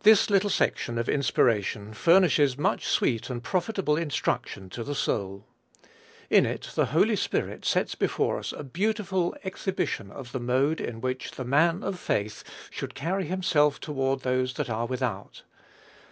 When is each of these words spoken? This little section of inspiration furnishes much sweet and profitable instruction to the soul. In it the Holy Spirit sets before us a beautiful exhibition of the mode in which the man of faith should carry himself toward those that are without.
This 0.00 0.30
little 0.30 0.50
section 0.50 0.98
of 0.98 1.08
inspiration 1.08 1.94
furnishes 1.94 2.58
much 2.58 2.86
sweet 2.88 3.30
and 3.30 3.40
profitable 3.40 3.96
instruction 3.96 4.68
to 4.70 4.82
the 4.82 4.96
soul. 4.96 5.46
In 6.28 6.44
it 6.44 6.72
the 6.74 6.86
Holy 6.86 7.14
Spirit 7.14 7.64
sets 7.64 7.94
before 7.94 8.40
us 8.40 8.50
a 8.52 8.64
beautiful 8.64 9.36
exhibition 9.44 10.10
of 10.10 10.32
the 10.32 10.40
mode 10.40 10.80
in 10.80 11.00
which 11.00 11.30
the 11.30 11.44
man 11.44 11.84
of 11.84 12.00
faith 12.00 12.42
should 12.68 12.96
carry 12.96 13.26
himself 13.26 13.78
toward 13.78 14.22
those 14.22 14.54
that 14.54 14.68
are 14.68 14.86
without. 14.86 15.44